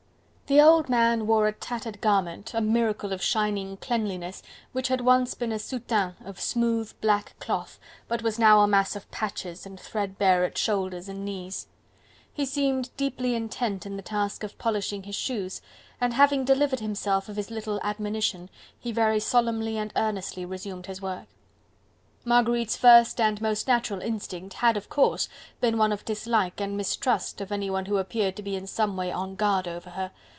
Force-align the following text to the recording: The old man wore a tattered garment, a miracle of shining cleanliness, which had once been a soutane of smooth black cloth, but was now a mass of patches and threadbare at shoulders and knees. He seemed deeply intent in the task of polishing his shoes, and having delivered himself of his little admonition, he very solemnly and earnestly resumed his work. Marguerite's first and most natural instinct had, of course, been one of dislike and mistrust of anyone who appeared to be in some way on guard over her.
The 0.47 0.59
old 0.59 0.89
man 0.89 1.27
wore 1.27 1.47
a 1.47 1.53
tattered 1.53 2.01
garment, 2.01 2.53
a 2.53 2.59
miracle 2.59 3.13
of 3.13 3.21
shining 3.21 3.77
cleanliness, 3.77 4.43
which 4.73 4.89
had 4.89 4.99
once 4.99 5.33
been 5.33 5.53
a 5.53 5.57
soutane 5.57 6.15
of 6.25 6.41
smooth 6.41 6.91
black 6.99 7.39
cloth, 7.39 7.79
but 8.09 8.21
was 8.21 8.37
now 8.37 8.59
a 8.59 8.67
mass 8.67 8.93
of 8.97 9.09
patches 9.11 9.65
and 9.65 9.79
threadbare 9.79 10.43
at 10.43 10.57
shoulders 10.57 11.07
and 11.07 11.23
knees. 11.23 11.67
He 12.33 12.45
seemed 12.45 12.89
deeply 12.97 13.33
intent 13.33 13.85
in 13.85 13.95
the 13.95 14.01
task 14.01 14.43
of 14.43 14.57
polishing 14.57 15.03
his 15.03 15.15
shoes, 15.15 15.61
and 16.01 16.13
having 16.15 16.43
delivered 16.43 16.81
himself 16.81 17.29
of 17.29 17.37
his 17.37 17.49
little 17.49 17.79
admonition, 17.81 18.49
he 18.77 18.91
very 18.91 19.21
solemnly 19.21 19.77
and 19.77 19.93
earnestly 19.95 20.43
resumed 20.43 20.87
his 20.87 21.01
work. 21.01 21.27
Marguerite's 22.25 22.75
first 22.75 23.21
and 23.21 23.39
most 23.41 23.69
natural 23.69 24.01
instinct 24.01 24.55
had, 24.55 24.75
of 24.75 24.89
course, 24.89 25.29
been 25.61 25.77
one 25.77 25.93
of 25.93 26.03
dislike 26.03 26.59
and 26.59 26.75
mistrust 26.75 27.39
of 27.39 27.53
anyone 27.53 27.85
who 27.85 27.95
appeared 27.95 28.35
to 28.35 28.43
be 28.43 28.57
in 28.57 28.67
some 28.67 28.97
way 28.97 29.13
on 29.13 29.35
guard 29.35 29.65
over 29.65 29.91
her. 29.91 30.11